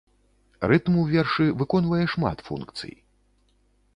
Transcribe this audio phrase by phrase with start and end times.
[0.71, 2.93] Рытм у вершы выконвае шмат функцый.